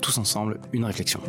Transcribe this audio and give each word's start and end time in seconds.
tous 0.00 0.18
ensemble 0.18 0.60
une 0.72 0.84
réflexion. 0.84 1.20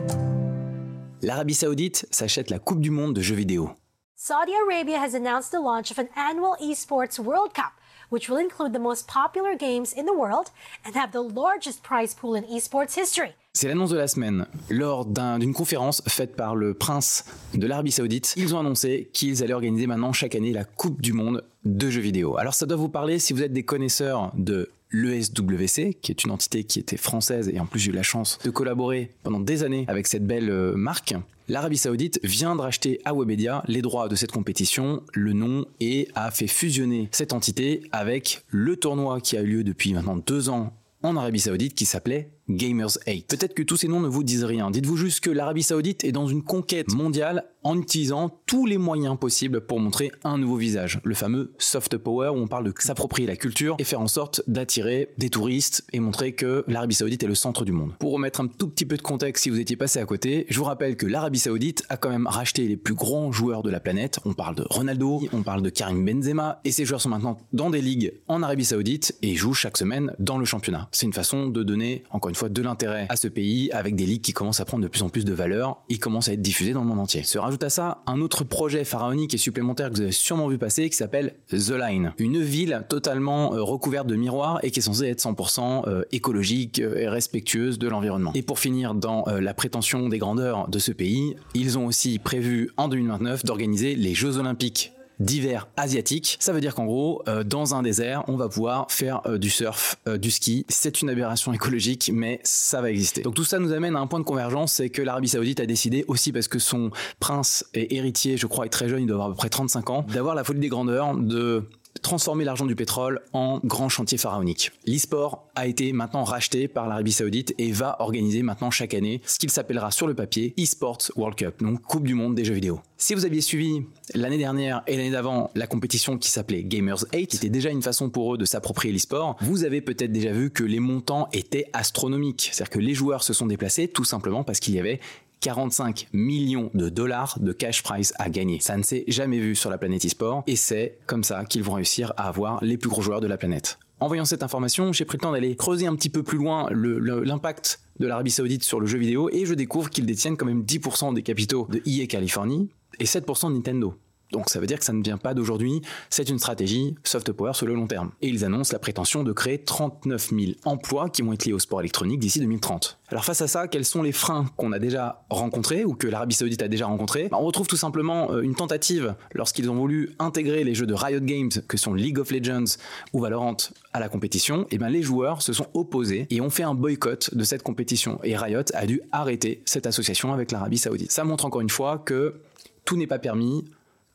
L'Arabie 1.21 1.53
Saoudite 1.53 2.05
s'achète 2.11 2.49
la 2.49 2.59
Coupe 2.59 2.81
du 2.81 2.91
Monde 2.91 3.13
de 3.13 3.21
jeux 3.21 3.35
vidéo. 3.35 3.69
Saudi 4.15 4.51
Arabia 4.69 4.97
has 4.97 5.15
announced 5.15 5.51
the 5.51 5.61
launch 5.61 5.91
of 5.91 5.99
an 5.99 6.07
annual 6.15 6.55
esports 6.61 7.19
World 7.19 7.53
Cup, 7.53 7.73
which 8.09 8.29
will 8.29 8.39
include 8.39 8.73
the 8.73 8.79
most 8.79 9.07
popular 9.07 9.55
games 9.57 9.93
in 9.97 10.05
the 10.05 10.13
world 10.13 10.47
and 10.85 10.95
have 10.95 11.11
the 11.11 11.21
largest 11.21 11.83
prize 11.83 12.13
pool 12.13 12.35
in 12.35 12.43
esports 12.43 12.95
history. 12.97 13.33
C'est 13.53 13.67
l'annonce 13.67 13.91
de 13.91 13.97
la 13.97 14.07
semaine. 14.07 14.47
Lors 14.69 15.05
d'une 15.05 15.53
conférence 15.53 16.01
faite 16.07 16.35
par 16.35 16.55
le 16.55 16.73
prince 16.73 17.25
de 17.53 17.67
l'Arabie 17.67 17.91
Saoudite, 17.91 18.33
ils 18.35 18.55
ont 18.55 18.59
annoncé 18.59 19.09
qu'ils 19.13 19.43
allaient 19.43 19.53
organiser 19.53 19.87
maintenant 19.87 20.11
chaque 20.11 20.35
année 20.35 20.51
la 20.53 20.63
Coupe 20.63 21.01
du 21.01 21.13
Monde 21.13 21.43
de 21.63 21.89
jeux 21.89 22.01
vidéo. 22.01 22.37
Alors 22.37 22.53
ça 22.53 22.65
doit 22.65 22.77
vous 22.77 22.89
parler 22.89 23.19
si 23.19 23.31
vous 23.31 23.43
êtes 23.43 23.53
des 23.53 23.63
connaisseurs 23.63 24.31
de 24.35 24.71
l'ESWC, 24.93 25.97
qui 26.01 26.11
est 26.11 26.23
une 26.23 26.31
entité 26.31 26.63
qui 26.63 26.79
était 26.79 26.97
française 26.97 27.49
et 27.53 27.59
en 27.59 27.65
plus 27.65 27.79
j'ai 27.79 27.91
eu 27.91 27.93
la 27.95 28.03
chance 28.03 28.39
de 28.43 28.49
collaborer 28.49 29.11
pendant 29.23 29.39
des 29.39 29.63
années 29.63 29.85
avec 29.87 30.07
cette 30.07 30.25
belle 30.25 30.49
euh, 30.49 30.73
marque. 30.75 31.15
L'Arabie 31.49 31.77
Saoudite 31.77 32.21
vient 32.23 32.55
de 32.55 32.61
racheter 32.61 33.01
à 33.03 33.13
Webedia 33.13 33.63
les 33.67 33.81
droits 33.81 34.07
de 34.07 34.15
cette 34.15 34.31
compétition, 34.31 35.03
le 35.11 35.33
nom, 35.33 35.65
et 35.81 36.07
a 36.15 36.31
fait 36.31 36.47
fusionner 36.47 37.09
cette 37.11 37.33
entité 37.33 37.81
avec 37.91 38.45
le 38.47 38.77
tournoi 38.77 39.19
qui 39.19 39.35
a 39.35 39.41
eu 39.41 39.47
lieu 39.47 39.63
depuis 39.65 39.93
maintenant 39.93 40.15
deux 40.15 40.47
ans 40.47 40.71
en 41.01 41.17
Arabie 41.17 41.41
Saoudite 41.41 41.75
qui 41.75 41.85
s'appelait 41.85 42.29
Gamers 42.49 42.97
8. 43.07 43.27
Peut-être 43.27 43.53
que 43.53 43.63
tous 43.63 43.77
ces 43.77 43.87
noms 43.87 44.01
ne 44.01 44.07
vous 44.07 44.23
disent 44.23 44.43
rien. 44.43 44.69
Dites-vous 44.69 44.97
juste 44.97 45.21
que 45.21 45.29
l'Arabie 45.29 45.63
Saoudite 45.63 46.03
est 46.03 46.11
dans 46.11 46.27
une 46.27 46.43
conquête 46.43 46.91
mondiale 46.93 47.45
en 47.63 47.79
utilisant 47.79 48.41
tous 48.45 48.65
les 48.65 48.77
moyens 48.77 49.17
possibles 49.17 49.61
pour 49.61 49.79
montrer 49.79 50.11
un 50.23 50.37
nouveau 50.37 50.57
visage. 50.57 50.99
Le 51.03 51.13
fameux 51.13 51.53
soft 51.57 51.97
power 51.97 52.29
où 52.29 52.37
on 52.37 52.47
parle 52.47 52.65
de 52.65 52.73
s'approprier 52.77 53.27
la 53.27 53.37
culture 53.37 53.75
et 53.79 53.83
faire 53.83 54.01
en 54.01 54.07
sorte 54.07 54.41
d'attirer 54.47 55.09
des 55.17 55.29
touristes 55.29 55.85
et 55.93 55.99
montrer 55.99 56.33
que 56.33 56.65
l'Arabie 56.67 56.95
Saoudite 56.95 57.23
est 57.23 57.27
le 57.27 57.35
centre 57.35 57.63
du 57.63 57.71
monde. 57.71 57.93
Pour 57.99 58.11
remettre 58.11 58.41
un 58.41 58.47
tout 58.47 58.67
petit 58.67 58.85
peu 58.85 58.97
de 58.97 59.01
contexte 59.01 59.43
si 59.43 59.49
vous 59.49 59.59
étiez 59.59 59.77
passé 59.77 59.99
à 59.99 60.05
côté, 60.05 60.45
je 60.49 60.57
vous 60.57 60.65
rappelle 60.65 60.97
que 60.97 61.05
l'Arabie 61.05 61.39
Saoudite 61.39 61.85
a 61.89 61.97
quand 61.97 62.09
même 62.09 62.27
racheté 62.27 62.67
les 62.67 62.77
plus 62.77 62.93
grands 62.93 63.31
joueurs 63.31 63.63
de 63.63 63.69
la 63.69 63.79
planète. 63.79 64.19
On 64.25 64.33
parle 64.33 64.55
de 64.55 64.65
Ronaldo, 64.69 65.21
on 65.31 65.43
parle 65.43 65.61
de 65.61 65.69
Karim 65.69 66.05
Benzema 66.05 66.59
et 66.65 66.71
ces 66.71 66.85
joueurs 66.85 67.01
sont 67.01 67.09
maintenant 67.09 67.37
dans 67.53 67.69
des 67.69 67.81
ligues 67.81 68.13
en 68.27 68.43
Arabie 68.43 68.65
Saoudite 68.65 69.15
et 69.21 69.35
jouent 69.35 69.53
chaque 69.53 69.77
semaine 69.77 70.13
dans 70.19 70.37
le 70.37 70.45
championnat. 70.45 70.89
C'est 70.91 71.05
une 71.05 71.13
façon 71.13 71.47
de 71.47 71.63
donner 71.63 72.03
encore 72.09 72.29
une 72.29 72.32
fois 72.35 72.49
de 72.49 72.61
l'intérêt 72.61 73.07
à 73.09 73.15
ce 73.15 73.27
pays 73.27 73.71
avec 73.71 73.95
des 73.95 74.05
ligues 74.05 74.21
qui 74.21 74.33
commencent 74.33 74.59
à 74.59 74.65
prendre 74.65 74.83
de 74.83 74.87
plus 74.87 75.03
en 75.03 75.09
plus 75.09 75.25
de 75.25 75.33
valeur 75.33 75.83
et 75.89 75.97
commencent 75.97 76.29
à 76.29 76.33
être 76.33 76.41
diffusées 76.41 76.73
dans 76.73 76.81
le 76.81 76.87
monde 76.87 76.99
entier. 76.99 77.23
Se 77.23 77.37
rajoute 77.37 77.63
à 77.63 77.69
ça 77.69 78.03
un 78.07 78.21
autre 78.21 78.43
projet 78.43 78.83
pharaonique 78.83 79.33
et 79.33 79.37
supplémentaire 79.37 79.89
que 79.89 79.95
vous 79.95 80.01
avez 80.01 80.11
sûrement 80.11 80.47
vu 80.47 80.57
passer 80.57 80.89
qui 80.89 80.95
s'appelle 80.95 81.35
The 81.49 81.71
Line. 81.71 82.13
Une 82.17 82.41
ville 82.41 82.83
totalement 82.89 83.53
euh, 83.53 83.61
recouverte 83.61 84.07
de 84.07 84.15
miroirs 84.15 84.59
et 84.63 84.71
qui 84.71 84.79
est 84.79 84.83
censée 84.83 85.07
être 85.07 85.19
100% 85.19 85.87
euh, 85.87 86.03
écologique 86.11 86.79
euh, 86.79 86.95
et 86.95 87.07
respectueuse 87.07 87.79
de 87.79 87.87
l'environnement. 87.87 88.31
Et 88.35 88.41
pour 88.41 88.59
finir 88.59 88.93
dans 88.93 89.25
la 89.27 89.53
prétention 89.53 90.09
des 90.09 90.17
grandeurs 90.17 90.67
de 90.69 90.79
ce 90.79 90.91
pays, 90.91 91.35
ils 91.53 91.77
ont 91.77 91.85
aussi 91.85 92.19
prévu 92.19 92.69
en 92.77 92.87
2029 92.87 93.45
d'organiser 93.45 93.95
les 93.95 94.13
Jeux 94.13 94.37
Olympiques 94.37 94.92
d'hiver 95.19 95.67
asiatique. 95.77 96.37
Ça 96.39 96.53
veut 96.53 96.61
dire 96.61 96.75
qu'en 96.75 96.85
gros, 96.85 97.23
euh, 97.27 97.43
dans 97.43 97.75
un 97.75 97.81
désert, 97.83 98.23
on 98.27 98.35
va 98.35 98.49
pouvoir 98.49 98.91
faire 98.91 99.21
euh, 99.25 99.37
du 99.37 99.49
surf, 99.49 99.95
euh, 100.07 100.17
du 100.17 100.31
ski. 100.31 100.65
C'est 100.69 101.01
une 101.01 101.09
aberration 101.09 101.53
écologique, 101.53 102.11
mais 102.13 102.39
ça 102.43 102.81
va 102.81 102.89
exister. 102.91 103.21
Donc 103.21 103.35
tout 103.35 103.43
ça 103.43 103.59
nous 103.59 103.73
amène 103.73 103.95
à 103.95 103.99
un 103.99 104.07
point 104.07 104.19
de 104.19 104.25
convergence, 104.25 104.73
c'est 104.73 104.89
que 104.89 105.01
l'Arabie 105.01 105.29
Saoudite 105.29 105.59
a 105.59 105.65
décidé 105.65 106.05
aussi 106.07 106.31
parce 106.31 106.47
que 106.47 106.59
son 106.59 106.91
prince 107.19 107.65
et 107.73 107.95
héritier, 107.95 108.37
je 108.37 108.47
crois, 108.47 108.65
est 108.65 108.69
très 108.69 108.89
jeune, 108.89 109.01
il 109.01 109.07
doit 109.07 109.15
avoir 109.15 109.29
à 109.29 109.31
peu 109.31 109.37
près 109.37 109.49
35 109.49 109.89
ans, 109.89 110.05
d'avoir 110.13 110.35
la 110.35 110.43
folie 110.43 110.59
des 110.59 110.69
grandeurs, 110.69 111.15
de 111.15 111.63
transformer 112.03 112.43
l'argent 112.45 112.67
du 112.67 112.75
pétrole 112.75 113.21
en 113.33 113.59
grand 113.63 113.89
chantier 113.89 114.19
pharaonique. 114.19 114.71
L'e-sport 114.85 115.47
a 115.55 115.65
été 115.65 115.93
maintenant 115.93 116.23
racheté 116.23 116.67
par 116.67 116.87
l'Arabie 116.87 117.11
Saoudite 117.11 117.55
et 117.57 117.71
va 117.71 117.95
organiser 117.99 118.43
maintenant 118.43 118.69
chaque 118.69 118.93
année 118.93 119.21
ce 119.25 119.39
qu'il 119.39 119.49
s'appellera 119.49 119.89
sur 119.89 120.05
le 120.05 120.13
papier 120.13 120.53
eSports 120.57 121.11
World 121.15 121.37
Cup, 121.37 121.63
donc 121.63 121.81
Coupe 121.81 122.05
du 122.05 122.13
monde 122.13 122.35
des 122.35 122.45
jeux 122.45 122.53
vidéo. 122.53 122.79
Si 122.97 123.15
vous 123.15 123.25
aviez 123.25 123.41
suivi 123.41 123.81
l'année 124.13 124.37
dernière 124.37 124.83
et 124.87 124.95
l'année 124.95 125.11
d'avant 125.11 125.49
la 125.55 125.67
compétition 125.67 126.17
qui 126.17 126.29
s'appelait 126.29 126.63
Gamers 126.63 127.05
8, 127.13 127.27
qui 127.27 127.37
était 127.37 127.49
déjà 127.49 127.69
une 127.69 127.81
façon 127.81 128.09
pour 128.09 128.35
eux 128.35 128.37
de 128.37 128.45
s'approprier 128.45 128.93
l'e-sport, 128.93 129.35
vous 129.41 129.63
avez 129.63 129.81
peut-être 129.81 130.11
déjà 130.11 130.31
vu 130.31 130.51
que 130.51 130.63
les 130.63 130.79
montants 130.79 131.27
étaient 131.33 131.69
astronomiques. 131.73 132.49
C'est-à-dire 132.51 132.69
que 132.69 132.79
les 132.79 132.93
joueurs 132.93 133.23
se 133.23 133.33
sont 133.33 133.45
déplacés 133.45 133.87
tout 133.87 134.03
simplement 134.05 134.43
parce 134.43 134.59
qu'il 134.59 134.73
y 134.73 134.79
avait 134.79 134.99
45 135.43 136.07
millions 136.13 136.71
de 136.73 136.87
dollars 136.87 137.37
de 137.41 137.51
cash 137.51 137.83
prize 137.83 138.13
à 138.17 138.29
gagner. 138.29 138.61
Ça 138.61 138.77
ne 138.77 138.81
s'est 138.81 139.03
jamais 139.09 139.39
vu 139.39 139.55
sur 139.55 139.69
la 139.69 139.77
planète 139.77 140.05
e-sport 140.05 140.43
et 140.47 140.55
c'est 140.55 140.99
comme 141.05 141.25
ça 141.25 141.43
qu'ils 141.43 141.63
vont 141.63 141.73
réussir 141.73 142.13
à 142.15 142.29
avoir 142.29 142.63
les 142.63 142.77
plus 142.77 142.89
gros 142.89 143.01
joueurs 143.01 143.19
de 143.19 143.27
la 143.27 143.35
planète. 143.35 143.77
En 143.99 144.07
voyant 144.07 144.23
cette 144.23 144.41
information, 144.41 144.93
j'ai 144.93 145.03
pris 145.03 145.17
le 145.17 145.21
temps 145.21 145.33
d'aller 145.33 145.57
creuser 145.57 145.85
un 145.85 145.95
petit 145.95 146.09
peu 146.09 146.23
plus 146.23 146.37
loin 146.37 146.69
l'impact 146.71 147.81
de 147.99 148.07
l'Arabie 148.07 148.31
Saoudite 148.31 148.63
sur 148.63 148.79
le 148.79 148.87
jeu 148.87 148.97
vidéo 148.97 149.29
et 149.33 149.45
je 149.45 149.53
découvre 149.53 149.89
qu'ils 149.89 150.05
détiennent 150.05 150.37
quand 150.37 150.45
même 150.45 150.63
10% 150.63 151.13
des 151.13 151.23
capitaux 151.23 151.67
de 151.69 151.81
EA 151.85 152.07
Californie 152.07 152.69
et 152.99 153.05
7% 153.05 153.49
de 153.49 153.55
Nintendo. 153.55 153.95
Donc 154.33 154.49
ça 154.49 154.59
veut 154.59 154.67
dire 154.67 154.79
que 154.79 154.85
ça 154.85 154.93
ne 154.93 155.03
vient 155.03 155.17
pas 155.17 155.33
d'aujourd'hui, 155.33 155.81
c'est 156.09 156.27
une 156.27 156.39
stratégie 156.39 156.95
soft 157.03 157.31
power 157.31 157.53
sur 157.53 157.67
le 157.67 157.75
long 157.75 157.87
terme. 157.87 158.11
Et 158.21 158.27
ils 158.27 158.43
annoncent 158.43 158.73
la 158.73 158.79
prétention 158.79 159.23
de 159.23 159.31
créer 159.31 159.59
39 159.59 160.29
000 160.29 160.41
emplois 160.65 161.09
qui 161.09 161.21
vont 161.21 161.31
être 161.33 161.45
liés 161.45 161.53
au 161.53 161.59
sport 161.59 161.79
électronique 161.79 162.19
d'ici 162.19 162.39
2030. 162.39 162.97
Alors 163.09 163.25
face 163.25 163.41
à 163.41 163.47
ça, 163.47 163.67
quels 163.67 163.85
sont 163.85 164.01
les 164.01 164.11
freins 164.11 164.47
qu'on 164.57 164.71
a 164.71 164.79
déjà 164.79 165.23
rencontrés 165.29 165.85
ou 165.85 165.93
que 165.93 166.07
l'Arabie 166.07 166.33
Saoudite 166.33 166.63
a 166.63 166.67
déjà 166.67 166.87
rencontrés? 166.87 167.27
Bah, 167.29 167.37
On 167.39 167.45
retrouve 167.45 167.67
tout 167.67 167.77
simplement 167.77 168.31
euh, 168.31 168.41
une 168.41 168.55
tentative 168.55 169.15
lorsqu'ils 169.35 169.69
ont 169.69 169.75
voulu 169.75 170.15
intégrer 170.17 170.63
les 170.63 170.73
jeux 170.73 170.87
de 170.87 170.95
Riot 170.95 171.19
Games 171.19 171.51
que 171.67 171.77
sont 171.77 171.93
League 171.93 172.17
of 172.17 172.31
Legends 172.31 172.77
ou 173.13 173.19
Valorant 173.19 173.57
à 173.93 173.99
la 173.99 174.09
compétition. 174.09 174.65
Et 174.71 174.79
bien 174.79 174.89
les 174.89 175.03
joueurs 175.03 175.43
se 175.43 175.53
sont 175.53 175.67
opposés 175.75 176.25
et 176.31 176.41
ont 176.41 176.49
fait 176.49 176.63
un 176.63 176.73
boycott 176.73 177.35
de 177.35 177.43
cette 177.43 177.61
compétition. 177.61 178.19
Et 178.23 178.35
Riot 178.35 178.63
a 178.73 178.87
dû 178.87 179.01
arrêter 179.11 179.61
cette 179.65 179.85
association 179.85 180.33
avec 180.33 180.51
l'Arabie 180.51 180.79
Saoudite. 180.79 181.11
Ça 181.11 181.23
montre 181.23 181.45
encore 181.45 181.61
une 181.61 181.69
fois 181.69 181.99
que 181.99 182.41
tout 182.83 182.97
n'est 182.97 183.07
pas 183.07 183.19
permis, 183.19 183.63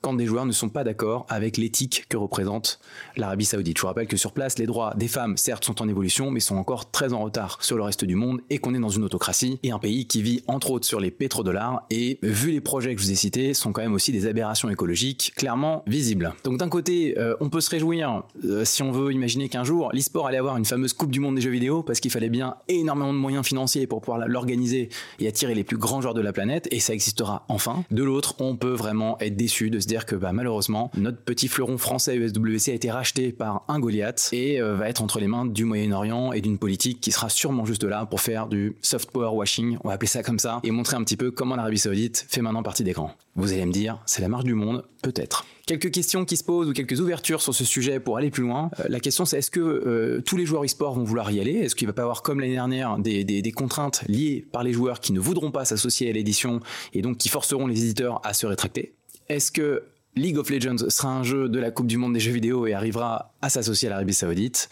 quand 0.01 0.15
des 0.15 0.27
joueurs 0.27 0.47
ne 0.47 0.53
sont 0.53 0.69
pas 0.69 0.85
d'accord 0.85 1.27
avec 1.29 1.57
l'éthique 1.57 2.07
que 2.09 2.17
représente 2.17 2.81
l'Arabie 3.17 3.45
Saoudite. 3.45 3.77
Je 3.77 3.83
vous 3.83 3.89
rappelle 3.89 4.07
que 4.07 4.17
sur 4.17 4.33
place, 4.33 4.59
les 4.59 4.67
droits 4.67 4.95
des 4.97 5.09
femmes, 5.09 5.37
certes, 5.37 5.65
sont 5.65 5.83
en 5.83 5.89
évolution, 5.89 6.31
mais 6.31 6.41
sont 6.41 6.57
encore 6.57 6.91
très 6.91 7.13
en 7.13 7.21
retard 7.21 7.63
sur 7.63 7.77
le 7.77 7.83
reste 7.83 8.05
du 8.05 8.15
monde 8.15 8.41
et 8.51 8.59
qu'on 8.59 8.75
est 8.75 8.79
dans 8.79 8.89
une 8.89 9.05
autocratie 9.05 9.59
et 9.63 9.71
un 9.71 9.79
pays 9.79 10.07
qui 10.07 10.23
vit 10.23 10.43
entre 10.47 10.71
autres 10.71 10.87
sur 10.87 11.01
les 11.01 11.11
pétrodollars 11.11 11.85
et 11.91 12.19
vu 12.23 12.53
les 12.53 12.61
projets 12.61 12.95
que 12.95 13.01
je 13.01 13.07
vous 13.07 13.13
ai 13.13 13.17
cités, 13.17 13.55
sont 13.55 13.73
quand 13.73 13.83
même 13.83 13.95
aussi 13.95 14.13
des 14.13 14.27
aberrations 14.27 14.71
écologiques 14.71 15.33
clairement 15.37 15.83
visibles. 15.87 16.35
Donc 16.45 16.59
d'un 16.59 16.69
côté, 16.69 17.19
euh, 17.19 17.35
on 17.41 17.49
peut 17.49 17.61
se 17.61 17.71
réjouir 17.71 18.23
euh, 18.45 18.65
si 18.65 18.83
on 18.83 18.93
veut 18.93 19.13
imaginer 19.13 19.49
qu'un 19.49 19.65
jour 19.65 19.91
l'e-sport 19.93 20.27
allait 20.27 20.39
avoir 20.39 20.57
une 20.57 20.65
fameuse 20.65 20.93
coupe 20.93 21.11
du 21.11 21.21
monde 21.21 21.35
des 21.35 21.41
jeux 21.41 21.51
vidéo 21.51 21.83
parce 21.83 22.01
qu'il 22.01 22.11
fallait 22.11 22.29
bien 22.29 22.57
énormément 22.69 23.13
de 23.13 23.19
moyens 23.19 23.45
financiers 23.45 23.87
pour 23.87 24.01
pouvoir 24.01 24.27
l'organiser 24.29 24.91
et 25.19 25.29
attirer 25.29 25.55
les 25.55 25.65
plus 25.65 25.77
grands 25.77 26.01
joueurs 26.01 26.15
de 26.15 26.21
la 26.21 26.33
planète 26.33 26.69
et 26.71 26.81
ça 26.81 26.95
existera 26.95 27.45
enfin. 27.49 27.85
De 27.91 28.03
l'autre, 28.05 28.37
on 28.39 28.57
peut 28.57 28.73
vraiment 28.73 29.19
être 29.21 29.37
déçu 29.37 29.71
de 29.71 29.81
se 29.81 29.88
dire 29.89 30.07
que 30.07 30.15
bah, 30.15 30.33
malheureusement, 30.33 30.91
notre 30.97 31.19
petit 31.19 31.49
fleuron 31.49 31.79
français 31.79 32.17
USWC 32.17 32.71
a 32.71 32.75
été 32.75 32.91
racheté 32.91 33.33
par 33.33 33.65
un 33.69 33.81
Goliath 33.81 34.29
et 34.33 34.61
euh, 34.61 34.75
va 34.75 34.89
être 34.89 35.03
entre 35.03 35.19
les 35.19 35.27
mains 35.27 35.47
du 35.47 35.65
Moyen-Orient 35.65 36.33
et 36.33 36.41
d'une 36.41 36.59
politique 36.59 37.01
qui 37.01 37.11
sera 37.11 37.29
sûrement 37.29 37.65
juste 37.65 37.85
là 37.85 38.07
pour 38.07 38.21
faire 38.21 38.47
du 38.47 38.77
soft 38.83 39.11
power 39.11 39.35
washing, 39.35 39.79
on 39.83 39.89
va 39.89 39.95
appeler 39.95 40.09
ça 40.09 40.23
comme 40.23 40.39
ça, 40.39 40.61
et 40.63 40.71
montrer 40.71 40.97
un 40.97 41.03
petit 41.03 41.17
peu 41.17 41.31
comment 41.31 41.57
l'Arabie 41.57 41.79
Saoudite 41.79 42.27
fait 42.29 42.43
maintenant 42.43 42.63
partie 42.63 42.85
d'écran. 42.85 43.13
Vous 43.35 43.53
allez 43.53 43.67
me 43.67 43.73
dire, 43.73 44.01
c'est 44.07 44.21
la 44.21 44.29
marche 44.29 44.45
du 44.45 44.55
monde, 44.55 44.85
peut-être. 45.03 45.45
Quelques 45.67 45.91
questions 45.91 46.25
qui 46.25 46.37
se 46.37 46.45
posent 46.45 46.69
ou 46.69 46.73
quelques 46.73 46.99
ouvertures 46.99 47.43
sur 47.43 47.55
ce 47.55 47.65
sujet 47.65 48.01
pour 48.01 48.17
aller 48.17 48.31
plus 48.31 48.43
loin. 48.43 48.71
Euh, 48.81 48.85
la 48.89 49.01
question 49.01 49.25
c'est 49.25 49.39
est-ce 49.39 49.51
que 49.51 49.61
euh, 49.61 50.23
tous 50.25 50.37
les 50.37 50.47
joueurs 50.47 50.65
e-sport 50.65 50.95
vont 50.95 51.05
vouloir 51.05 51.31
y 51.31 51.41
aller? 51.41 51.53
Est-ce 51.53 51.77
qu'il 51.77 51.87
va 51.87 51.93
pas 51.93 52.03
y 52.03 52.05
avoir 52.05 52.23
comme 52.23 52.41
l'année 52.41 52.55
dernière 52.55 52.99
des, 52.99 53.23
des, 53.23 53.53
contraintes 53.53 54.03
liées 54.09 54.47
par 54.51 54.65
les 54.65 54.73
joueurs 54.73 55.01
qui 55.01 55.13
ne 55.13 55.21
voudront 55.21 55.51
pas 55.51 55.65
s'associer 55.65 56.09
à 56.09 56.13
l'édition 56.13 56.61
et 56.95 57.03
donc 57.03 57.19
qui 57.19 57.29
forceront 57.29 57.67
les 57.67 57.83
éditeurs 57.83 58.21
à 58.25 58.33
se 58.33 58.47
rétracter? 58.47 58.95
Est-ce 59.29 59.53
que 59.53 59.83
League 60.17 60.39
of 60.39 60.49
Legends 60.49 60.89
sera 60.89 61.11
un 61.11 61.23
jeu 61.23 61.51
de 61.51 61.59
la 61.59 61.71
Coupe 61.71 61.87
du 61.87 61.99
Monde 61.99 62.15
des 62.15 62.21
jeux 62.21 62.33
vidéo 62.33 62.67
et 62.67 62.73
arrivera 62.73 63.35
à 63.43 63.51
s'associer 63.51 63.89
à 63.89 63.91
l'Arabie 63.91 64.15
Saoudite? 64.15 64.71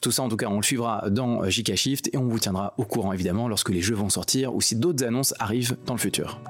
Tout 0.00 0.10
ça, 0.10 0.22
en 0.22 0.30
tout 0.30 0.38
cas, 0.38 0.46
on 0.48 0.56
le 0.56 0.62
suivra 0.62 1.10
dans 1.10 1.46
JK 1.46 1.74
Shift 1.74 2.08
et 2.14 2.16
on 2.16 2.26
vous 2.26 2.38
tiendra 2.38 2.72
au 2.78 2.84
courant 2.84 3.12
évidemment 3.12 3.46
lorsque 3.46 3.68
les 3.68 3.82
jeux 3.82 3.94
vont 3.94 4.08
sortir 4.08 4.54
ou 4.54 4.62
si 4.62 4.74
d'autres 4.74 5.04
annonces 5.04 5.34
arrivent 5.38 5.76
dans 5.84 5.92
le 5.92 6.00
futur. 6.00 6.40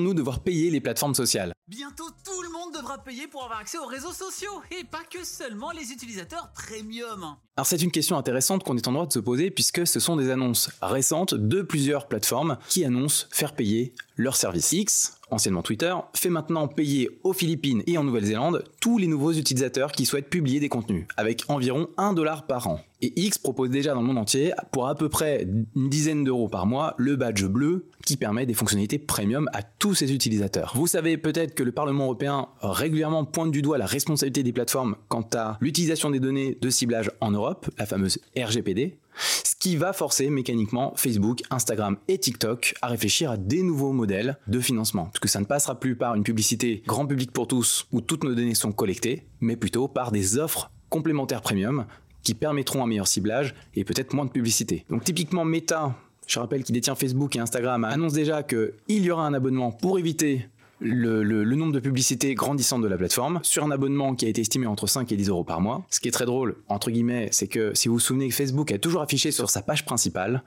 Allons-nous 0.00 0.14
devoir 0.14 0.40
payer 0.40 0.70
les 0.70 0.80
plateformes 0.80 1.14
sociales 1.14 1.52
Bientôt 1.68 2.08
tout 2.24 2.40
le 2.40 2.48
monde 2.50 2.74
devra 2.74 3.04
payer 3.04 3.26
pour 3.26 3.44
avoir 3.44 3.58
accès 3.58 3.76
aux 3.76 3.84
réseaux 3.84 4.14
sociaux 4.14 4.62
et 4.70 4.82
pas 4.82 5.02
que 5.04 5.22
seulement 5.24 5.72
les 5.72 5.92
utilisateurs 5.92 6.50
premium. 6.54 7.36
Alors 7.54 7.66
c'est 7.66 7.82
une 7.82 7.90
question 7.90 8.16
intéressante 8.16 8.64
qu'on 8.64 8.78
est 8.78 8.88
en 8.88 8.92
droit 8.92 9.06
de 9.06 9.12
se 9.12 9.18
poser 9.18 9.50
puisque 9.50 9.86
ce 9.86 10.00
sont 10.00 10.16
des 10.16 10.30
annonces 10.30 10.70
récentes 10.80 11.34
de 11.34 11.60
plusieurs 11.60 12.08
plateformes 12.08 12.56
qui 12.70 12.82
annoncent 12.82 13.26
faire 13.30 13.54
payer 13.54 13.92
leurs 14.20 14.36
services. 14.36 14.72
X, 14.72 15.18
anciennement 15.30 15.62
Twitter, 15.62 15.94
fait 16.14 16.28
maintenant 16.28 16.68
payer 16.68 17.08
aux 17.24 17.32
Philippines 17.32 17.82
et 17.86 17.96
en 17.96 18.04
Nouvelle-Zélande 18.04 18.64
tous 18.80 18.98
les 18.98 19.06
nouveaux 19.06 19.32
utilisateurs 19.32 19.92
qui 19.92 20.04
souhaitent 20.04 20.28
publier 20.28 20.60
des 20.60 20.68
contenus, 20.68 21.06
avec 21.16 21.44
environ 21.48 21.88
1 21.96 22.12
dollar 22.12 22.46
par 22.46 22.68
an. 22.68 22.80
Et 23.00 23.18
X 23.18 23.38
propose 23.38 23.70
déjà 23.70 23.94
dans 23.94 24.00
le 24.00 24.06
monde 24.06 24.18
entier, 24.18 24.52
pour 24.72 24.88
à 24.88 24.94
peu 24.94 25.08
près 25.08 25.46
une 25.74 25.88
dizaine 25.88 26.22
d'euros 26.22 26.48
par 26.48 26.66
mois, 26.66 26.94
le 26.98 27.16
badge 27.16 27.46
bleu 27.46 27.86
qui 28.04 28.18
permet 28.18 28.44
des 28.44 28.52
fonctionnalités 28.52 28.98
premium 28.98 29.48
à 29.54 29.62
tous 29.62 29.94
ses 29.94 30.12
utilisateurs. 30.12 30.72
Vous 30.74 30.86
savez 30.86 31.16
peut-être 31.16 31.54
que 31.54 31.62
le 31.62 31.72
Parlement 31.72 32.04
européen 32.04 32.48
régulièrement 32.60 33.24
pointe 33.24 33.50
du 33.50 33.62
doigt 33.62 33.78
la 33.78 33.86
responsabilité 33.86 34.42
des 34.42 34.52
plateformes 34.52 34.96
quant 35.08 35.26
à 35.34 35.56
l'utilisation 35.62 36.10
des 36.10 36.20
données 36.20 36.58
de 36.60 36.68
ciblage 36.68 37.10
en 37.20 37.30
Europe, 37.30 37.70
la 37.78 37.86
fameuse 37.86 38.18
RGPD, 38.36 38.98
ce 39.20 39.54
qui 39.58 39.76
va 39.76 39.92
forcer 39.92 40.30
mécaniquement 40.30 40.92
Facebook, 40.96 41.42
Instagram 41.50 41.96
et 42.08 42.18
TikTok 42.18 42.74
à 42.82 42.88
réfléchir 42.88 43.30
à 43.30 43.36
des 43.36 43.62
nouveaux 43.62 43.92
modèles 43.92 44.38
de 44.46 44.60
financement, 44.60 45.10
puisque 45.12 45.28
ça 45.28 45.40
ne 45.40 45.44
passera 45.44 45.78
plus 45.78 45.96
par 45.96 46.14
une 46.14 46.24
publicité 46.24 46.82
grand 46.86 47.06
public 47.06 47.30
pour 47.30 47.46
tous 47.46 47.86
où 47.92 48.00
toutes 48.00 48.24
nos 48.24 48.34
données 48.34 48.54
sont 48.54 48.72
collectées, 48.72 49.26
mais 49.40 49.56
plutôt 49.56 49.88
par 49.88 50.12
des 50.12 50.38
offres 50.38 50.70
complémentaires 50.88 51.42
premium 51.42 51.86
qui 52.22 52.34
permettront 52.34 52.82
un 52.82 52.86
meilleur 52.86 53.06
ciblage 53.06 53.54
et 53.74 53.84
peut-être 53.84 54.12
moins 54.14 54.26
de 54.26 54.30
publicité. 54.30 54.84
Donc 54.90 55.04
typiquement 55.04 55.44
Meta, 55.44 55.94
je 56.26 56.38
rappelle 56.38 56.62
qu'il 56.64 56.74
détient 56.74 56.94
Facebook 56.94 57.36
et 57.36 57.40
Instagram, 57.40 57.84
annonce 57.84 58.12
déjà 58.12 58.42
qu'il 58.42 58.72
y 58.88 59.10
aura 59.10 59.26
un 59.26 59.34
abonnement 59.34 59.72
pour 59.72 59.98
éviter 59.98 60.46
le, 60.80 61.44
nombre 61.44 61.72
de 61.72 61.80
publicités 61.80 62.34
grandissantes 62.34 62.82
de 62.82 62.88
la 62.88 62.96
plateforme 62.96 63.40
sur 63.42 63.64
un 63.64 63.70
abonnement 63.70 64.14
qui 64.14 64.26
a 64.26 64.28
été 64.28 64.40
estimé 64.40 64.66
entre 64.66 64.86
5 64.86 65.10
et 65.12 65.16
10 65.16 65.28
euros 65.28 65.44
par 65.44 65.60
mois. 65.60 65.84
Ce 65.90 66.00
qui 66.00 66.08
est 66.08 66.12
très 66.12 66.26
drôle, 66.26 66.56
entre 66.68 66.90
guillemets, 66.90 67.28
c'est 67.32 67.48
que 67.48 67.72
si 67.74 67.88
vous 67.88 67.94
vous 67.94 68.00
souvenez 68.00 68.28
que 68.28 68.34
Facebook 68.34 68.72
a 68.72 68.78
toujours 68.78 69.02
affiché 69.02 69.30
sur 69.30 69.50
sa 69.50 69.62
page 69.62 69.84
principale 69.84 70.42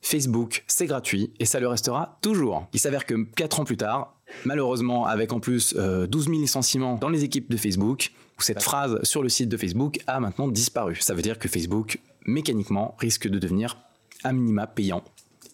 Facebook, 0.00 0.64
c'est 0.68 0.86
gratuit 0.86 1.32
et 1.40 1.44
ça 1.44 1.58
le 1.58 1.68
restera 1.68 2.18
toujours. 2.22 2.68
Il 2.72 2.78
s'avère 2.78 3.04
que 3.04 3.14
4 3.34 3.60
ans 3.60 3.64
plus 3.64 3.76
tard, 3.76 4.14
malheureusement, 4.44 5.06
avec 5.06 5.32
en 5.32 5.40
plus 5.40 5.74
12 5.74 5.78
euh, 5.78 6.06
000 6.10 6.40
licenciements 6.40 6.94
dans 6.94 7.08
les 7.08 7.24
équipes 7.24 7.50
de 7.50 7.56
Facebook, 7.56 8.12
cette 8.38 8.62
phrase 8.62 9.00
sur 9.02 9.22
le 9.22 9.28
site 9.28 9.48
de 9.48 9.56
Facebook 9.56 9.98
a 10.06 10.20
maintenant 10.20 10.48
disparu. 10.48 10.96
Ça 11.00 11.14
veut 11.14 11.22
dire 11.22 11.38
que 11.38 11.48
Facebook, 11.48 11.98
mécaniquement, 12.26 12.94
risque 12.98 13.28
de 13.28 13.38
devenir 13.38 13.78
à 14.24 14.32
minima 14.32 14.66
payant 14.66 15.02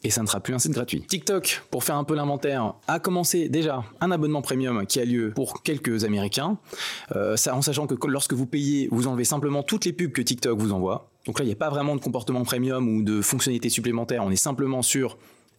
et 0.05 0.11
ça 0.11 0.23
ne 0.23 0.27
sera 0.27 0.41
plus 0.41 0.55
un 0.55 0.59
site 0.59 0.73
gratuit. 0.73 1.03
TikTok, 1.03 1.63
pour 1.71 1.83
faire 1.83 1.97
un 1.97 2.05
peu 2.05 2.15
l'inventaire, 2.15 2.75
a 2.87 3.01
commencé 3.01 3.49
déjà 3.49 3.83
un 4.01 4.11
abonnement 4.11 4.43
premium 4.43 4.87
qui 4.87 5.01
a 5.01 5.05
lieu 5.05 5.33
pour 5.35 5.63
quelques 5.63 6.05
Américains, 6.05 6.59
euh, 7.17 7.37
en 7.51 7.63
sachant 7.63 7.87
que 7.87 7.95
lorsque 8.07 8.35
vous 8.35 8.47
payez, 8.47 8.89
vous 8.93 9.07
enlevez 9.07 9.25
simplement 9.25 9.63
toutes 9.63 9.87
les 9.87 9.93
pubs 9.93 10.13
que 10.13 10.23
TikTok 10.23 10.59
vous 10.59 10.73
envoie. 10.73 11.11
Donc 11.27 11.39
là, 11.39 11.45
il 11.45 11.49
n'y 11.49 11.55
a 11.55 11.57
pas 11.57 11.71
vraiment 11.71 11.97
de 11.97 12.01
comportement 12.01 12.45
premium 12.45 12.89
ou 12.89 13.03
de 13.03 13.23
fonctionnalités 13.23 13.71
supplémentaires, 13.71 14.23
on 14.25 14.31
est 14.31 14.37
simplement 14.37 14.83
sur 14.83 15.17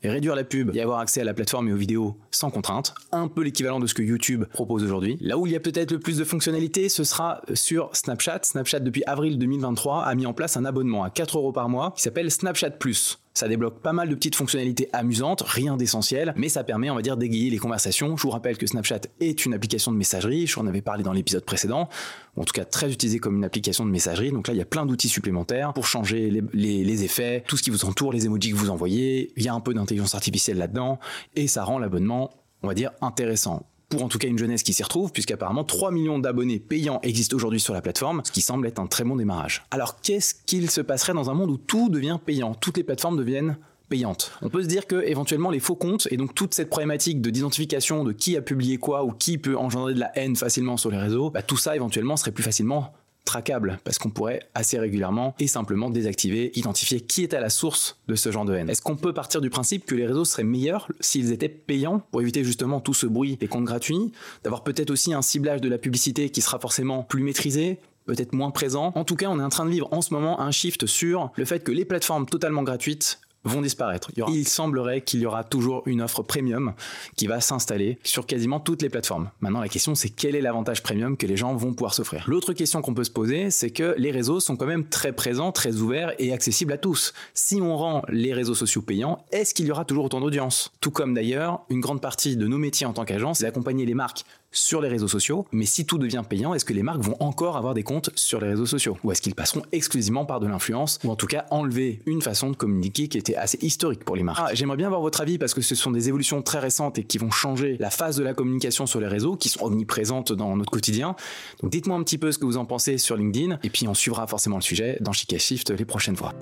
réduire 0.08 0.36
la 0.36 0.44
pub 0.44 0.76
et 0.76 0.82
avoir 0.82 1.00
accès 1.00 1.22
à 1.22 1.24
la 1.24 1.34
plateforme 1.34 1.70
et 1.70 1.74
aux 1.74 1.78
vidéos 1.78 2.18
sans 2.32 2.50
contrainte, 2.50 2.94
un 3.12 3.28
peu 3.28 3.44
l'équivalent 3.44 3.80
de 3.80 3.88
ce 3.88 3.94
que 3.94 4.04
YouTube 4.04 4.46
propose 4.54 4.84
aujourd'hui. 4.84 5.18
Là 5.22 5.38
où 5.38 5.48
il 5.48 5.54
y 5.54 5.56
a 5.56 5.60
peut-être 5.60 5.92
le 5.92 6.00
plus 6.00 6.18
de 6.18 6.24
fonctionnalités, 6.24 6.90
ce 6.90 7.04
sera 7.04 7.42
sur 7.54 7.90
Snapchat. 7.94 8.40
Snapchat, 8.44 8.80
depuis 8.80 9.04
avril 9.06 9.38
2023, 9.38 10.04
a 10.04 10.16
mis 10.16 10.26
en 10.26 10.34
place 10.34 10.58
un 10.58 10.66
abonnement 10.66 11.04
à 11.04 11.10
4 11.10 11.38
euros 11.38 11.52
par 11.52 11.70
mois 11.70 11.94
qui 11.96 12.02
s'appelle 12.02 12.32
Snapchat 12.32 12.72
Plus. 12.72 13.20
Ça 13.36 13.50
débloque 13.50 13.82
pas 13.82 13.92
mal 13.92 14.08
de 14.08 14.16
petites 14.16 14.36
fonctionnalités 14.36 14.88
amusantes, 14.94 15.42
rien 15.46 15.76
d'essentiel, 15.76 16.34
mais 16.38 16.48
ça 16.48 16.64
permet, 16.64 16.90
on 16.90 16.96
va 16.96 17.02
dire, 17.02 17.18
d'égayer 17.18 17.50
les 17.50 17.58
conversations. 17.58 18.16
Je 18.16 18.22
vous 18.22 18.30
rappelle 18.30 18.58
que 18.58 18.66
Snapchat 18.66 19.02
est 19.20 19.46
une 19.46 19.54
application 19.54 19.92
de 19.92 19.98
messagerie, 19.98 20.48
je 20.48 20.58
en 20.58 20.66
avais 20.68 20.82
parlé 20.82 21.04
dans 21.04 21.12
l'épisode 21.12 21.44
précédent, 21.44 21.90
en 22.38 22.46
tout 22.46 22.54
cas 22.54 22.64
très 22.64 22.90
utilisée 22.90 23.20
comme 23.20 23.36
une 23.36 23.44
application 23.44 23.86
de 23.86 23.92
messagerie. 23.92 24.32
Donc 24.32 24.48
là, 24.48 24.54
il 24.54 24.58
y 24.58 24.62
a 24.62 24.66
plein 24.66 24.86
d'outils 24.86 25.10
supplémentaires 25.10 25.74
pour 25.74 25.86
changer 25.86 26.32
les, 26.54 27.04
effets, 27.04 27.44
tout 27.46 27.58
ce 27.58 27.64
qui 27.64 27.72
vous 27.72 27.84
entoure, 27.84 28.14
les 28.14 28.26
emojis 28.26 28.52
que 28.52 28.56
vous 28.56 28.70
envoyez. 28.70 29.34
Il 29.36 29.44
y 29.44 29.50
a 29.50 29.54
un 29.54 29.60
peu 29.60 29.74
d'intelligence 29.74 30.16
artificielle 30.16 30.58
là-dedans, 30.58 31.00
et 31.36 31.48
ça 31.48 31.66
rend 31.66 31.78
l'abonnement, 31.78 32.30
on 32.64 32.68
va 32.68 32.74
dire, 32.74 32.92
intéressant 33.02 33.66
en 34.04 34.08
tout 34.08 34.18
cas 34.18 34.28
une 34.28 34.38
jeunesse 34.38 34.64
qui 34.64 34.74
s'y 34.74 34.84
retrouve, 34.84 35.12
puisqu'apparemment 35.12 35.64
3 35.64 35.92
millions 35.92 36.20
d'abonnés 36.20 36.60
payants 36.60 37.00
existent 37.04 37.36
aujourd'hui 37.36 37.60
sur 37.60 37.74
la 37.74 37.82
plateforme, 37.82 38.22
ce 38.24 38.32
qui 38.32 38.42
semble 38.42 38.68
être 38.68 38.80
un 38.80 38.88
très 38.88 39.04
bon 39.04 39.16
démarrage. 39.16 39.64
Alors 39.72 40.02
qu'est-ce 40.02 40.34
qu'il 40.46 40.70
se 40.70 40.82
passerait 40.82 41.14
dans 41.14 41.30
un 41.30 41.34
monde 41.34 41.50
où 41.50 41.58
tout 41.58 41.90
devient 41.90 42.20
payant 42.24 42.54
Toutes 42.54 42.78
les 42.78 42.84
plateformes 42.84 43.18
deviennent 43.18 43.58
payantes? 43.90 44.32
On 44.42 44.50
peut 44.50 44.64
se 44.64 44.68
dire 44.68 44.88
que 44.88 45.04
éventuellement 45.06 45.50
les 45.50 45.60
faux 45.60 45.76
comptes 45.76 46.08
et 46.12 46.18
donc 46.18 46.34
toute 46.34 46.54
cette 46.54 46.70
problématique 46.70 47.22
de 47.22 47.30
d'identification 47.30 48.04
de 48.04 48.12
qui 48.12 48.38
a 48.38 48.42
publié 48.42 48.78
quoi 48.78 49.04
ou 49.04 49.12
qui 49.12 49.38
peut 49.38 49.58
engendrer 49.58 49.94
de 49.94 50.00
la 50.00 50.12
haine 50.18 50.36
facilement 50.36 50.78
sur 50.78 50.92
les 50.92 50.98
réseaux, 50.98 51.30
bah, 51.30 51.42
tout 51.42 51.58
ça 51.58 51.76
éventuellement 51.76 52.18
serait 52.18 52.32
plus 52.32 52.44
facilement 52.44 52.94
traquable 53.26 53.80
parce 53.84 53.98
qu'on 53.98 54.10
pourrait 54.10 54.42
assez 54.54 54.80
régulièrement 54.80 55.36
et 55.40 55.48
simplement 55.48 55.90
désactiver, 55.90 56.52
identifier 56.56 57.02
qui 57.02 57.24
est 57.24 57.34
à 57.34 57.42
la 57.42 57.50
source 57.50 57.98
de 58.08 58.16
ce 58.16 58.32
genre 58.32 58.46
de 58.46 58.54
haine. 58.54 58.70
Est-ce 58.70 58.82
qu'on 58.82 58.96
peut 58.96 59.14
partir 59.14 59.42
du 59.42 59.50
principe 59.50 59.86
que 59.86 59.96
les 59.96 60.06
réseaux 60.06 60.26
seraient 60.26 60.44
meilleurs 60.44 60.88
s'ils 61.00 61.32
étaient 61.32 61.50
payants 61.50 62.00
pour 62.12 62.22
éviter 62.22 62.44
justement 62.44 62.80
tout 62.80 62.94
ce 62.94 63.08
bruit 63.08 63.36
des 63.38 63.48
comptes 63.48 63.66
gratuits, 63.66 64.12
d'avoir 64.44 64.64
peut-être 64.64 64.92
aussi 64.92 65.14
un 65.14 65.22
ciblage 65.22 65.62
de 65.62 65.70
la 65.70 65.78
publicité 65.78 66.30
qui 66.30 66.42
sera 66.42 66.60
forcément 66.60 67.04
plus 67.04 67.24
maîtrisé, 67.24 67.80
peut-être 68.06 68.34
moins 68.34 68.52
présent? 68.52 68.92
En 68.96 69.04
tout 69.04 69.16
cas, 69.16 69.28
on 69.30 69.40
est 69.40 69.44
en 69.44 69.50
train 69.50 69.66
de 69.66 69.72
vivre 69.72 69.90
en 69.92 70.02
ce 70.02 70.14
moment 70.14 70.40
un 70.40 70.52
shift 70.52 70.86
sur 70.86 71.32
le 71.36 71.46
fait 71.46 71.64
que 71.64 71.72
les 71.72 71.86
plateformes 71.86 72.28
totalement 72.28 72.64
gratuites 72.64 73.20
vont 73.46 73.62
disparaître. 73.62 74.12
Il, 74.28 74.48
semblerait 74.48 75.02
qu'il 75.02 75.22
y 75.22 75.26
aura 75.26 75.44
toujours 75.44 75.84
une 75.86 76.02
offre 76.02 76.24
premium 76.24 76.74
qui 77.16 77.28
va 77.28 77.42
s'installer 77.42 77.98
sur 78.04 78.26
quasiment 78.26 78.60
toutes 78.60 78.82
les 78.82 78.90
plateformes. 78.90 79.30
Maintenant, 79.40 79.62
la 79.62 79.70
question, 79.70 79.96
c'est 79.96 80.10
quel 80.10 80.36
est 80.36 80.42
l'avantage 80.42 80.84
premium 80.84 81.16
que 81.18 81.26
les 81.26 81.38
gens 81.38 81.56
vont 81.56 81.74
pouvoir 81.74 81.94
s'offrir? 81.94 82.26
L'autre 82.28 82.54
question 82.54 82.82
qu'on 82.82 82.94
peut 82.94 83.04
se 83.04 83.12
poser, 83.12 83.52
c'est 83.52 83.70
que 83.70 83.96
les 83.98 84.12
réseaux 84.12 84.40
sont 84.40 84.56
quand 84.56 84.66
même 84.66 84.88
très 84.88 85.14
présents, 85.14 85.52
très 85.52 85.78
ouverts 85.78 86.14
et 86.20 86.34
accessibles 86.34 86.74
à 86.74 86.78
tous. 86.78 87.14
Si 87.34 87.62
on 87.62 87.78
rend 87.78 88.04
les 88.10 88.34
réseaux 88.34 88.56
sociaux 88.56 88.82
payants, 88.82 89.24
est-ce 89.32 89.54
qu'il 89.54 89.66
y 89.66 89.72
aura 89.72 89.86
toujours 89.86 90.06
autant 90.06 90.20
d'audience? 90.20 90.72
Tout 90.82 90.92
comme 90.92 91.14
d'ailleurs, 91.14 91.62
une 91.70 91.82
grande 91.82 92.02
partie 92.02 92.36
de 92.38 92.48
nos 92.48 92.58
métiers 92.58 92.86
en 92.86 92.94
tant 92.94 93.06
qu'agence, 93.06 93.40
c'est 93.40 93.46
d'accompagner 93.46 93.86
les 93.86 93.94
marques 93.94 94.26
sur 94.56 94.82
les 94.82 94.90
réseaux 94.90 95.08
sociaux. 95.08 95.46
Mais 95.52 95.66
si 95.66 95.86
tout 95.86 95.98
devient 95.98 96.24
payant, 96.28 96.54
est-ce 96.54 96.66
que 96.66 96.74
les 96.74 96.84
marques 96.84 97.02
vont 97.02 97.18
encore 97.20 97.58
avoir 97.58 97.74
des 97.74 97.84
comptes 97.84 98.10
sur 98.16 98.40
les 98.40 98.48
réseaux 98.48 98.66
sociaux? 98.66 98.98
Ou 99.04 99.12
est-ce 99.12 99.22
qu'ils 99.22 99.36
passeront 99.36 99.62
exclusivement 99.72 100.26
par 100.26 100.40
de 100.40 100.48
l'influence 100.48 101.00
Ou 101.04 101.12
en 101.12 101.16
tout 101.16 101.28
cas 101.28 101.46
enlever 101.52 102.02
une 102.06 102.22
façon 102.22 102.50
de 102.50 102.56
communiquer 102.56 103.08
qui 103.08 103.18
était 103.18 103.36
assez 103.36 103.58
historique 103.62 104.04
pour 104.04 104.16
les 104.16 104.24
marques? 104.24 104.42
Ah, 104.44 104.54
J'aimerais 104.54 104.78
bien 104.78 104.88
avoir 104.88 105.02
votre 105.02 105.22
avis 105.22 105.38
parce 105.38 105.54
que 105.54 105.62
ce 105.62 105.76
sont 105.76 105.92
des 105.92 106.08
évolutions 106.08 106.42
très 106.42 106.60
récentes 106.60 106.98
et 106.98 107.04
qui 107.04 107.18
vont 107.18 107.32
changer 107.32 107.78
la 107.80 107.90
phase 107.90 108.18
de 108.18 108.24
la 108.24 108.34
communication 108.34 108.86
sur 108.86 109.00
les 109.00 109.08
réseaux, 109.08 109.36
qui 109.36 109.50
sont 109.50 109.64
omniprésentes 109.64 110.34
dans 110.34 110.56
notre 110.56 110.72
quotidien. 110.72 111.16
Donc 111.62 111.72
dites-moi 111.72 111.98
un 111.98 112.04
petit 112.04 112.18
peu 112.18 112.32
ce 112.32 112.38
que 112.38 112.46
vous 112.46 112.58
en 112.58 112.66
pensez 112.66 112.98
sur 112.98 113.16
LinkedIn 113.18 113.60
et 113.64 113.70
puis 113.70 113.88
on 113.88 113.94
suivra 113.94 114.28
forcément 114.28 114.58
le 114.58 114.62
sujet 114.62 114.98
dans 115.02 115.12
Chica 115.12 115.38
Shift 115.38 115.72
les 115.72 115.86
prochaines 115.86 116.16
fois. 116.16 116.34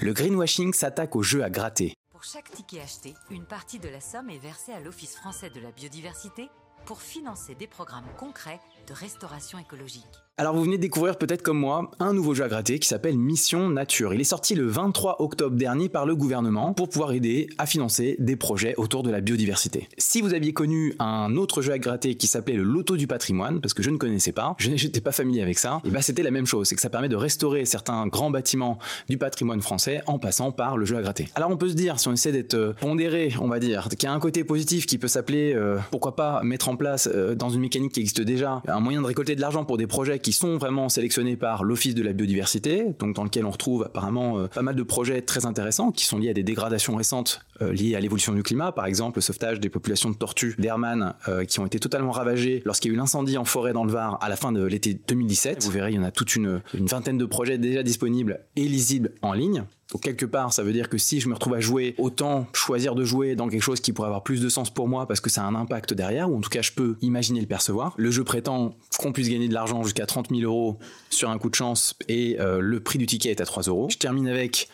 Le 0.00 0.12
greenwashing 0.12 0.72
s'attaque 0.72 1.16
aux 1.16 1.22
jeux 1.22 1.42
à 1.42 1.50
gratter. 1.50 1.97
Pour 2.18 2.24
chaque 2.24 2.50
ticket 2.50 2.80
acheté, 2.80 3.14
une 3.30 3.44
partie 3.44 3.78
de 3.78 3.88
la 3.88 4.00
somme 4.00 4.28
est 4.28 4.38
versée 4.38 4.72
à 4.72 4.80
l'Office 4.80 5.14
français 5.14 5.50
de 5.50 5.60
la 5.60 5.70
biodiversité 5.70 6.50
pour 6.84 7.00
financer 7.00 7.54
des 7.54 7.68
programmes 7.68 8.12
concrets 8.16 8.58
restauration 8.92 9.58
écologique. 9.58 10.04
Alors 10.40 10.54
vous 10.54 10.62
venez 10.62 10.76
de 10.76 10.82
découvrir 10.82 11.18
peut-être 11.18 11.42
comme 11.42 11.58
moi 11.58 11.90
un 11.98 12.12
nouveau 12.12 12.32
jeu 12.32 12.44
à 12.44 12.48
gratter 12.48 12.78
qui 12.78 12.86
s'appelle 12.86 13.18
Mission 13.18 13.68
Nature. 13.70 14.14
Il 14.14 14.20
est 14.20 14.24
sorti 14.24 14.54
le 14.54 14.68
23 14.68 15.20
octobre 15.20 15.56
dernier 15.56 15.88
par 15.88 16.06
le 16.06 16.14
gouvernement 16.14 16.74
pour 16.74 16.88
pouvoir 16.88 17.10
aider 17.10 17.48
à 17.58 17.66
financer 17.66 18.14
des 18.20 18.36
projets 18.36 18.76
autour 18.76 19.02
de 19.02 19.10
la 19.10 19.20
biodiversité. 19.20 19.88
Si 19.98 20.20
vous 20.20 20.34
aviez 20.34 20.52
connu 20.52 20.94
un 21.00 21.34
autre 21.34 21.60
jeu 21.60 21.72
à 21.72 21.78
gratter 21.80 22.14
qui 22.14 22.28
s'appelait 22.28 22.54
le 22.54 22.62
Loto 22.62 22.96
du 22.96 23.08
patrimoine, 23.08 23.60
parce 23.60 23.74
que 23.74 23.82
je 23.82 23.90
ne 23.90 23.96
connaissais 23.96 24.30
pas, 24.30 24.54
je 24.58 24.70
n'étais 24.70 25.00
pas 25.00 25.10
familier 25.10 25.42
avec 25.42 25.58
ça, 25.58 25.80
et 25.84 25.90
bah 25.90 26.02
c'était 26.02 26.22
la 26.22 26.30
même 26.30 26.46
chose, 26.46 26.68
c'est 26.68 26.76
que 26.76 26.82
ça 26.82 26.88
permet 26.88 27.08
de 27.08 27.16
restaurer 27.16 27.64
certains 27.64 28.06
grands 28.06 28.30
bâtiments 28.30 28.78
du 29.08 29.18
patrimoine 29.18 29.60
français 29.60 30.02
en 30.06 30.20
passant 30.20 30.52
par 30.52 30.76
le 30.76 30.84
jeu 30.84 30.96
à 30.96 31.02
gratter. 31.02 31.26
Alors 31.34 31.50
on 31.50 31.56
peut 31.56 31.70
se 31.70 31.74
dire, 31.74 31.98
si 31.98 32.06
on 32.06 32.12
essaie 32.12 32.30
d'être 32.30 32.54
euh, 32.54 32.74
pondéré, 32.74 33.32
on 33.40 33.48
va 33.48 33.58
dire, 33.58 33.88
qu'il 33.88 34.04
y 34.04 34.06
a 34.06 34.12
un 34.12 34.20
côté 34.20 34.44
positif 34.44 34.86
qui 34.86 34.98
peut 34.98 35.08
s'appeler, 35.08 35.52
euh, 35.52 35.78
pourquoi 35.90 36.14
pas 36.14 36.44
mettre 36.44 36.68
en 36.68 36.76
place 36.76 37.08
euh, 37.12 37.34
dans 37.34 37.48
une 37.50 37.60
mécanique 37.60 37.94
qui 37.94 38.00
existe 38.00 38.20
déjà, 38.20 38.62
moyen 38.80 39.00
de 39.02 39.06
récolter 39.06 39.34
de 39.34 39.40
l'argent 39.40 39.64
pour 39.64 39.78
des 39.78 39.86
projets 39.86 40.18
qui 40.20 40.28
qui 40.28 40.34
sont 40.34 40.58
vraiment 40.58 40.90
sélectionnés 40.90 41.36
par 41.38 41.64
l'Office 41.64 41.94
de 41.94 42.02
la 42.02 42.12
biodiversité, 42.12 42.84
donc 42.98 43.14
dans 43.16 43.24
lequel 43.24 43.46
on 43.46 43.50
retrouve 43.50 43.84
apparemment 43.84 44.40
euh, 44.40 44.46
pas 44.46 44.60
mal 44.60 44.76
de 44.76 44.82
projets 44.82 45.22
très 45.22 45.46
intéressants 45.46 45.90
qui 45.90 46.04
sont 46.04 46.18
liés 46.18 46.28
à 46.28 46.34
des 46.34 46.42
dégradations 46.42 46.96
récentes 46.96 47.40
euh, 47.62 47.72
liées 47.72 47.94
à 47.94 48.00
l'évolution 48.00 48.34
du 48.34 48.42
climat, 48.42 48.72
par 48.72 48.84
exemple 48.84 49.16
le 49.16 49.22
sauvetage 49.22 49.58
des 49.58 49.70
populations 49.70 50.10
de 50.10 50.16
tortues 50.16 50.54
d'Hermann 50.58 51.14
euh, 51.28 51.46
qui 51.46 51.60
ont 51.60 51.64
été 51.64 51.78
totalement 51.78 52.10
ravagées 52.10 52.60
lorsqu'il 52.66 52.90
y 52.90 52.92
a 52.92 52.96
eu 52.96 52.98
l'incendie 52.98 53.38
en 53.38 53.46
forêt 53.46 53.72
dans 53.72 53.84
le 53.84 53.90
Var 53.90 54.18
à 54.20 54.28
la 54.28 54.36
fin 54.36 54.52
de 54.52 54.62
l'été 54.62 54.92
2017. 55.08 55.64
Vous 55.64 55.70
verrez, 55.70 55.92
il 55.92 55.96
y 55.96 55.98
en 55.98 56.02
a 56.02 56.10
toute 56.10 56.36
une, 56.36 56.60
une 56.74 56.86
vingtaine 56.86 57.16
de 57.16 57.24
projets 57.24 57.56
déjà 57.56 57.82
disponibles 57.82 58.40
et 58.54 58.68
lisibles 58.68 59.12
en 59.22 59.32
ligne. 59.32 59.64
Donc 59.92 60.02
quelque 60.02 60.26
part, 60.26 60.52
ça 60.52 60.62
veut 60.62 60.72
dire 60.72 60.88
que 60.88 60.98
si 60.98 61.20
je 61.20 61.28
me 61.28 61.34
retrouve 61.34 61.54
à 61.54 61.60
jouer, 61.60 61.94
autant 61.96 62.46
choisir 62.52 62.94
de 62.94 63.04
jouer 63.04 63.36
dans 63.36 63.48
quelque 63.48 63.62
chose 63.62 63.80
qui 63.80 63.92
pourrait 63.92 64.08
avoir 64.08 64.22
plus 64.22 64.42
de 64.42 64.48
sens 64.48 64.68
pour 64.68 64.86
moi 64.86 65.06
parce 65.06 65.20
que 65.20 65.30
ça 65.30 65.42
a 65.42 65.46
un 65.46 65.54
impact 65.54 65.94
derrière, 65.94 66.30
ou 66.30 66.36
en 66.36 66.40
tout 66.40 66.50
cas 66.50 66.60
je 66.60 66.72
peux 66.72 66.96
imaginer 67.00 67.40
le 67.40 67.46
percevoir. 67.46 67.94
Le 67.96 68.10
jeu 68.10 68.22
prétend 68.22 68.74
qu'on 68.98 69.12
puisse 69.12 69.30
gagner 69.30 69.48
de 69.48 69.54
l'argent 69.54 69.82
jusqu'à 69.82 70.04
30 70.04 70.28
000 70.28 70.42
euros 70.42 70.78
sur 71.08 71.30
un 71.30 71.38
coup 71.38 71.48
de 71.48 71.54
chance 71.54 71.94
et 72.08 72.38
euh, 72.38 72.60
le 72.60 72.80
prix 72.80 72.98
du 72.98 73.06
ticket 73.06 73.30
est 73.30 73.40
à 73.40 73.46
3 73.46 73.64
euros. 73.64 73.88
Je 73.90 73.96
termine 73.96 74.28
avec 74.28 74.68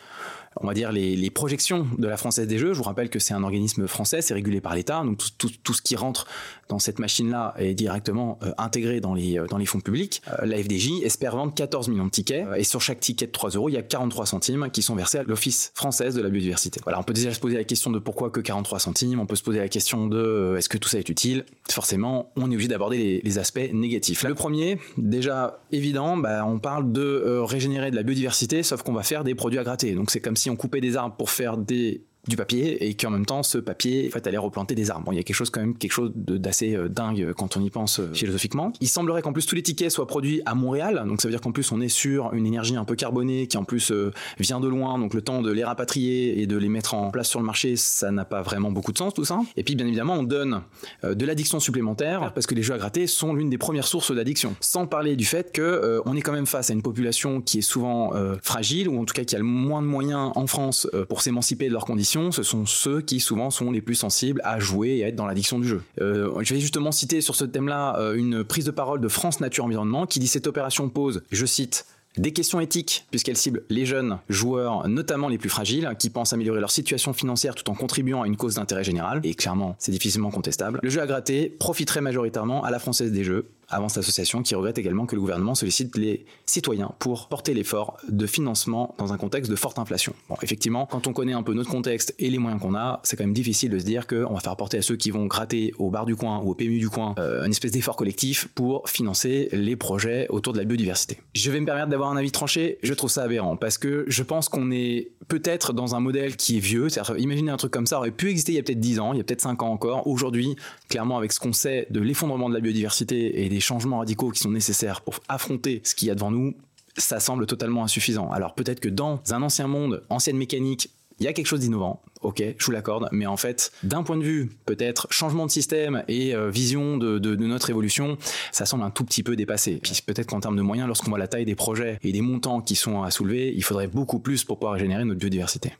on 0.61 0.67
va 0.67 0.73
dire, 0.73 0.91
les, 0.91 1.29
projections 1.29 1.85
de 1.97 2.07
la 2.07 2.17
Française 2.17 2.47
des 2.47 2.57
Jeux. 2.57 2.73
Je 2.73 2.77
vous 2.77 2.83
rappelle 2.83 3.09
que 3.09 3.19
c'est 3.19 3.33
un 3.33 3.43
organisme 3.43 3.87
français, 3.87 4.21
c'est 4.21 4.33
régulé 4.33 4.61
par 4.61 4.73
l'État, 4.73 5.03
donc 5.03 5.19
tout, 5.37 5.73
ce 5.73 5.81
qui 5.81 5.95
rentre 5.95 6.27
dans 6.69 6.79
cette 6.79 6.99
machine-là 6.99 7.53
est 7.57 7.73
directement 7.73 8.39
euh, 8.41 8.51
intégré 8.57 9.01
dans 9.01 9.13
les, 9.13 9.37
euh, 9.37 9.47
dans 9.47 9.57
les 9.57 9.65
fonds 9.65 9.81
publics. 9.81 10.21
Euh, 10.29 10.45
la 10.45 10.57
FDJ 10.57 11.01
espère 11.03 11.35
vendre 11.35 11.53
14 11.53 11.89
millions 11.89 12.05
de 12.05 12.11
tickets, 12.11 12.47
et 12.55 12.63
sur 12.63 12.81
chaque 12.81 12.99
ticket 12.99 13.27
de 13.27 13.31
3 13.31 13.51
euros, 13.51 13.69
il 13.69 13.73
y 13.73 13.77
a 13.77 13.81
43 13.81 14.25
centimes 14.25 14.69
qui 14.71 14.81
sont 14.81 14.95
versés 14.95 15.17
à 15.17 15.23
l'Office 15.23 15.71
française 15.75 16.15
de 16.15 16.21
la 16.21 16.29
biodiversité. 16.29 16.79
Voilà, 16.83 16.99
on 16.99 17.03
peut 17.03 17.13
déjà 17.13 17.33
se 17.33 17.39
poser 17.39 17.57
la 17.57 17.63
question 17.65 17.91
de 17.91 17.99
pourquoi 17.99 18.29
que 18.29 18.39
43 18.39 18.79
centimes, 18.79 19.19
on 19.19 19.25
peut 19.25 19.35
se 19.35 19.43
poser 19.43 19.59
la 19.59 19.67
question 19.67 20.07
de 20.07 20.55
est-ce 20.57 20.69
que 20.69 20.77
tout 20.77 20.89
ça 20.89 20.99
est 20.99 21.09
utile? 21.09 21.45
Forcément, 21.69 22.31
on 22.37 22.49
est 22.49 22.53
obligé 22.53 22.69
d'aborder 22.69 23.21
les, 23.23 23.35
aspects 23.35 23.69
négatifs. 23.73 24.23
le 24.23 24.33
premier, 24.33 24.79
déjà 24.97 25.59
évident, 25.73 26.15
bah, 26.15 26.45
on 26.45 26.57
parle 26.57 26.93
de 26.93 27.39
régénérer 27.43 27.91
de 27.91 27.97
la 27.97 28.03
biodiversité, 28.03 28.63
sauf 28.63 28.81
qu'on 28.81 28.93
va 28.93 29.03
faire 29.03 29.25
des 29.25 29.35
produits 29.35 29.59
à 29.59 29.63
gratter. 29.63 29.93
Donc 29.93 30.09
c'est 30.09 30.21
comme 30.21 30.37
si 30.37 30.44
on 30.49 30.55
coupait 30.55 30.81
des 30.81 30.97
arbres 30.97 31.15
pour 31.15 31.29
faire 31.29 31.57
des 31.57 32.05
du 32.27 32.35
papier 32.35 32.87
et 32.87 32.95
qu'en 32.95 33.09
même 33.09 33.25
temps 33.25 33.43
ce 33.43 33.57
papier 33.57 34.07
en 34.07 34.11
fait 34.11 34.25
allait 34.27 34.37
replanter 34.37 34.75
des 34.75 34.91
arbres. 34.91 35.05
Bon, 35.05 35.11
il 35.11 35.17
y 35.17 35.19
a 35.19 35.23
quelque 35.23 35.35
chose 35.35 35.49
quand 35.49 35.59
même 35.59 35.77
quelque 35.77 35.91
chose 35.91 36.11
d'assez 36.15 36.75
euh, 36.75 36.89
dingue 36.89 37.33
quand 37.33 37.57
on 37.57 37.61
y 37.61 37.69
pense 37.69 37.99
euh, 37.99 38.13
philosophiquement. 38.13 38.73
Il 38.81 38.87
semblerait 38.87 39.21
qu'en 39.21 39.33
plus 39.33 39.45
tous 39.45 39.55
les 39.55 39.63
tickets 39.63 39.91
soient 39.91 40.07
produits 40.07 40.41
à 40.45 40.55
Montréal, 40.55 41.03
donc 41.07 41.21
ça 41.21 41.27
veut 41.27 41.31
dire 41.31 41.41
qu'en 41.41 41.51
plus 41.51 41.71
on 41.71 41.81
est 41.81 41.89
sur 41.89 42.33
une 42.33 42.45
énergie 42.45 42.75
un 42.75 42.85
peu 42.85 42.95
carbonée 42.95 43.47
qui 43.47 43.57
en 43.57 43.63
plus 43.63 43.91
euh, 43.91 44.11
vient 44.39 44.59
de 44.59 44.67
loin, 44.67 44.97
donc 44.97 45.13
le 45.13 45.21
temps 45.21 45.41
de 45.41 45.51
les 45.51 45.63
rapatrier 45.63 46.41
et 46.41 46.47
de 46.47 46.57
les 46.57 46.69
mettre 46.69 46.93
en 46.93 47.11
place 47.11 47.29
sur 47.29 47.39
le 47.39 47.45
marché, 47.45 47.75
ça 47.75 48.11
n'a 48.11 48.25
pas 48.25 48.41
vraiment 48.41 48.71
beaucoup 48.71 48.91
de 48.91 48.97
sens 48.97 49.13
tout 49.13 49.25
ça. 49.25 49.39
Et 49.55 49.63
puis 49.63 49.75
bien 49.75 49.85
évidemment 49.85 50.15
on 50.15 50.23
donne 50.23 50.61
de 51.03 51.25
l'addiction 51.25 51.59
supplémentaire 51.59 52.33
parce 52.33 52.47
que 52.47 52.55
les 52.55 52.63
jeux 52.63 52.73
à 52.73 52.77
gratter 52.77 53.07
sont 53.07 53.33
l'une 53.33 53.49
des 53.49 53.57
premières 53.57 53.87
sources 53.87 54.11
d'addiction. 54.11 54.55
Sans 54.59 54.87
parler 54.87 55.15
du 55.15 55.25
fait 55.25 55.51
que 55.51 56.01
on 56.05 56.15
est 56.15 56.21
quand 56.21 56.31
même 56.31 56.45
face 56.45 56.69
à 56.69 56.73
une 56.73 56.81
population 56.81 57.41
qui 57.41 57.59
est 57.59 57.61
souvent 57.61 58.13
fragile 58.41 58.89
ou 58.89 58.99
en 58.99 59.05
tout 59.05 59.13
cas 59.13 59.23
qui 59.23 59.35
a 59.35 59.39
le 59.39 59.45
moins 59.45 59.81
de 59.81 59.87
moyens 59.87 60.31
en 60.35 60.47
France 60.47 60.87
pour 61.09 61.21
s'émanciper 61.21 61.67
de 61.67 61.73
leurs 61.73 61.85
conditions 61.85 62.14
ce 62.31 62.43
sont 62.43 62.65
ceux 62.65 63.01
qui 63.01 63.19
souvent 63.19 63.49
sont 63.49 63.71
les 63.71 63.81
plus 63.81 63.95
sensibles 63.95 64.41
à 64.43 64.59
jouer 64.59 64.97
et 64.97 65.03
à 65.03 65.07
être 65.07 65.15
dans 65.15 65.25
l'addiction 65.25 65.59
du 65.59 65.67
jeu. 65.67 65.81
Euh, 66.01 66.31
je 66.41 66.53
vais 66.53 66.59
justement 66.59 66.91
citer 66.91 67.21
sur 67.21 67.35
ce 67.35 67.45
thème-là 67.45 67.97
euh, 67.99 68.15
une 68.15 68.43
prise 68.43 68.65
de 68.65 68.71
parole 68.71 69.01
de 69.01 69.07
France 69.07 69.39
Nature 69.39 69.65
Environnement 69.65 70.05
qui 70.05 70.19
dit 70.19 70.27
cette 70.27 70.47
opération 70.47 70.89
pose, 70.89 71.23
je 71.31 71.45
cite, 71.45 71.85
des 72.17 72.31
questions 72.31 72.61
éthiques, 72.61 73.05
puisqu'elle 73.11 73.35
cible 73.35 73.63
les 73.69 73.85
jeunes 73.85 74.19
joueurs, 74.29 74.87
notamment 74.87 75.27
les 75.27 75.37
plus 75.37 75.49
fragiles, 75.49 75.93
qui 75.99 76.09
pensent 76.09 76.31
améliorer 76.31 76.61
leur 76.61 76.71
situation 76.71 77.11
financière 77.11 77.55
tout 77.55 77.69
en 77.69 77.73
contribuant 77.73 78.21
à 78.21 78.27
une 78.27 78.37
cause 78.37 78.55
d'intérêt 78.55 78.85
général. 78.85 79.19
Et 79.23 79.33
clairement, 79.33 79.75
c'est 79.79 79.91
difficilement 79.91 80.31
contestable. 80.31 80.79
Le 80.81 80.89
jeu 80.89 81.01
à 81.01 81.07
gratter 81.07 81.49
profiterait 81.49 82.01
majoritairement 82.01 82.63
à 82.63 82.71
la 82.71 82.79
Française 82.79 83.11
des 83.11 83.25
Jeux, 83.25 83.49
avance 83.69 83.95
l'association 83.95 84.43
qui 84.43 84.55
regrette 84.55 84.77
également 84.77 85.05
que 85.05 85.15
le 85.15 85.21
gouvernement 85.21 85.55
sollicite 85.55 85.95
les 85.97 86.25
citoyens 86.45 86.91
pour 86.99 87.27
porter 87.27 87.53
l'effort 87.53 87.97
de 88.07 88.25
financement 88.27 88.95
dans 88.97 89.13
un 89.13 89.17
contexte 89.17 89.49
de 89.49 89.55
forte 89.55 89.79
inflation. 89.79 90.13
Bon, 90.29 90.35
effectivement, 90.41 90.87
quand 90.89 91.07
on 91.07 91.13
connaît 91.13 91.33
un 91.33 91.43
peu 91.43 91.53
notre 91.53 91.69
contexte 91.69 92.15
et 92.19 92.29
les 92.29 92.37
moyens 92.37 92.61
qu'on 92.61 92.75
a, 92.75 92.99
c'est 93.03 93.15
quand 93.15 93.23
même 93.23 93.33
difficile 93.33 93.71
de 93.71 93.79
se 93.79 93.85
dire 93.85 94.07
qu'on 94.07 94.33
va 94.33 94.39
faire 94.39 94.51
apporter 94.51 94.77
à 94.77 94.81
ceux 94.81 94.95
qui 94.95 95.11
vont 95.11 95.25
gratter 95.25 95.73
au 95.77 95.89
bar 95.89 96.05
du 96.05 96.15
coin 96.15 96.39
ou 96.43 96.51
au 96.51 96.55
PMU 96.55 96.79
du 96.79 96.89
coin 96.89 97.15
euh, 97.19 97.43
une 97.45 97.51
espèce 97.51 97.71
d'effort 97.71 97.95
collectif 97.95 98.47
pour 98.55 98.89
financer 98.89 99.49
les 99.51 99.75
projets 99.75 100.27
autour 100.29 100.53
de 100.53 100.59
la 100.59 100.65
biodiversité. 100.65 101.17
Je 101.33 101.51
vais 101.51 101.59
me 101.59 101.65
permettre 101.65 101.89
d'avoir 101.89 102.11
un 102.11 102.17
avis 102.17 102.31
tranché, 102.31 102.77
je 102.83 102.93
trouve 102.93 103.09
ça 103.09 103.23
aberrant 103.23 103.57
parce 103.57 103.77
que 103.77 104.05
je 104.07 104.23
pense 104.23 104.49
qu'on 104.49 104.71
est 104.71 105.11
peut-être 105.27 105.73
dans 105.73 105.95
un 105.95 105.99
modèle 105.99 106.35
qui 106.35 106.57
est 106.57 106.59
vieux, 106.59 106.89
c'est-à-dire 106.89 107.17
imaginez 107.17 107.51
un 107.51 107.57
truc 107.57 107.71
comme 107.71 107.87
ça 107.87 107.97
aurait 107.97 108.11
pu 108.11 108.29
exister 108.29 108.53
il 108.53 108.55
y 108.55 108.59
a 108.59 108.63
peut-être 108.63 108.79
10 108.79 108.99
ans, 108.99 109.13
il 109.13 109.17
y 109.17 109.21
a 109.21 109.23
peut-être 109.23 109.41
5 109.41 109.61
ans 109.63 109.69
encore. 109.69 110.07
Aujourd'hui, 110.07 110.55
clairement 110.89 111.17
avec 111.17 111.31
ce 111.31 111.39
qu'on 111.39 111.53
sait 111.53 111.87
de 111.89 111.99
l'effondrement 111.99 112.49
de 112.49 112.53
la 112.53 112.59
biodiversité 112.59 113.43
et 113.43 113.49
des 113.49 113.54
changements 113.59 113.99
radicaux 113.99 114.31
qui 114.31 114.39
sont 114.39 114.51
nécessaires 114.51 115.01
pour 115.01 115.15
affronter 115.27 115.81
ce 115.83 115.95
qu'il 115.95 116.07
y 116.07 116.11
a 116.11 116.15
devant 116.15 116.31
nous, 116.31 116.53
ça 116.97 117.19
semble 117.19 117.45
totalement 117.45 117.83
insuffisant. 117.83 118.31
Alors 118.31 118.55
peut-être 118.55 118.79
que 118.79 118.89
dans 118.89 119.21
un 119.31 119.41
ancien 119.41 119.67
monde, 119.67 120.03
ancienne 120.09 120.37
mécanique, 120.37 120.89
il 121.19 121.25
y 121.25 121.27
a 121.27 121.33
quelque 121.33 121.47
chose 121.47 121.61
d'innovant, 121.61 122.01
ok, 122.21 122.43
je 122.57 122.65
vous 122.65 122.71
l'accorde, 122.71 123.07
mais 123.11 123.25
en 123.25 123.37
fait, 123.37 123.71
d'un 123.83 124.03
point 124.03 124.17
de 124.17 124.23
vue 124.23 124.51
peut-être 124.65 125.07
changement 125.11 125.45
de 125.45 125.51
système 125.51 126.03
et 126.09 126.35
euh, 126.35 126.49
vision 126.49 126.97
de, 126.97 127.19
de, 127.19 127.35
notre 127.35 127.69
évolution, 127.69 128.17
ça 128.51 128.65
semble 128.65 128.83
un 128.83 128.89
tout 128.89 129.05
petit 129.05 129.23
peu 129.23 129.37
dépassé. 129.37 129.79
Puis 129.81 130.01
peut-être 130.05 130.27
qu'en 130.27 130.41
termes 130.41 130.57
de 130.57 130.61
moyens, 130.61 130.87
lorsqu'on 130.87 131.11
voit 131.11 131.19
la 131.19 131.27
taille 131.27 131.45
des 131.45 131.55
projets 131.55 131.99
et 132.03 132.11
des 132.11 132.21
montants 132.21 132.59
qui 132.59 132.75
sont 132.75 133.03
à 133.03 133.11
soulever, 133.11 133.53
il 133.55 133.63
faudrait 133.63 133.87
beaucoup 133.87 134.19
plus 134.19 134.43
pour 134.43 134.59
pouvoir 134.59 134.73
régénérer 134.73 135.05
notre 135.05 135.19
biodiversité. 135.19 135.71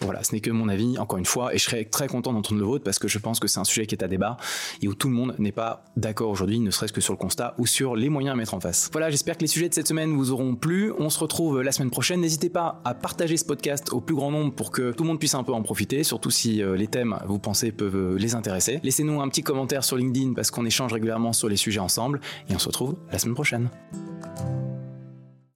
Voilà, 0.00 0.22
ce 0.24 0.34
n'est 0.34 0.40
que 0.40 0.50
mon 0.50 0.68
avis, 0.68 0.98
encore 0.98 1.18
une 1.18 1.24
fois, 1.24 1.54
et 1.54 1.58
je 1.58 1.64
serais 1.64 1.84
très 1.84 2.08
content 2.08 2.32
d'entendre 2.32 2.60
le 2.60 2.66
vôtre 2.66 2.84
parce 2.84 2.98
que 2.98 3.08
je 3.08 3.18
pense 3.18 3.38
que 3.38 3.46
c'est 3.46 3.60
un 3.60 3.64
sujet 3.64 3.86
qui 3.86 3.94
est 3.94 4.02
à 4.02 4.08
débat 4.08 4.36
et 4.82 4.88
où 4.88 4.94
tout 4.94 5.08
le 5.08 5.14
monde 5.14 5.34
n'est 5.38 5.52
pas 5.52 5.84
d'accord 5.96 6.30
aujourd'hui, 6.30 6.58
ne 6.58 6.70
serait-ce 6.70 6.92
que 6.92 7.00
sur 7.00 7.12
le 7.12 7.18
constat 7.18 7.54
ou 7.58 7.66
sur 7.66 7.94
les 7.96 8.08
moyens 8.08 8.34
à 8.34 8.36
mettre 8.36 8.54
en 8.54 8.60
face. 8.60 8.90
Voilà, 8.92 9.10
j'espère 9.10 9.36
que 9.36 9.42
les 9.42 9.46
sujets 9.46 9.68
de 9.68 9.74
cette 9.74 9.88
semaine 9.88 10.12
vous 10.14 10.32
auront 10.32 10.56
plu. 10.56 10.92
On 10.98 11.10
se 11.10 11.18
retrouve 11.18 11.62
la 11.62 11.72
semaine 11.72 11.90
prochaine. 11.90 12.20
N'hésitez 12.20 12.50
pas 12.50 12.80
à 12.84 12.94
partager 12.94 13.36
ce 13.36 13.44
podcast 13.44 13.92
au 13.92 14.00
plus 14.00 14.14
grand 14.14 14.30
nombre 14.30 14.52
pour 14.52 14.72
que 14.72 14.92
tout 14.92 15.04
le 15.04 15.08
monde 15.08 15.18
puisse 15.18 15.34
un 15.34 15.44
peu 15.44 15.52
en 15.52 15.62
profiter, 15.62 16.02
surtout 16.02 16.30
si 16.30 16.62
euh, 16.62 16.76
les 16.76 16.88
thèmes, 16.88 17.16
vous 17.26 17.38
pensez, 17.38 17.70
peuvent 17.72 17.96
euh, 17.96 18.18
les 18.18 18.34
intéresser. 18.34 18.80
Laissez-nous 18.82 19.20
un 19.20 19.28
petit 19.28 19.42
commentaire 19.42 19.84
sur 19.84 19.96
LinkedIn 19.96 20.34
parce 20.34 20.50
qu'on 20.50 20.66
échange 20.66 20.92
régulièrement 20.92 21.32
sur 21.32 21.48
les 21.48 21.56
sujets 21.56 21.80
ensemble 21.80 22.20
et 22.48 22.54
on 22.54 22.58
se 22.58 22.66
retrouve 22.66 22.96
la 23.10 23.18
semaine 23.18 23.34
prochaine. 23.34 23.70